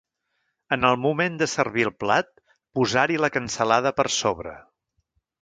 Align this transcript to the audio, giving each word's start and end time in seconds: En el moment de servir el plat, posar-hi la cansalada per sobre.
En 0.77 0.87
el 0.87 0.95
moment 1.01 1.35
de 1.41 1.47
servir 1.51 1.85
el 1.89 1.93
plat, 2.05 2.31
posar-hi 2.79 3.21
la 3.27 3.31
cansalada 3.37 3.93
per 4.01 4.09
sobre. 4.19 4.57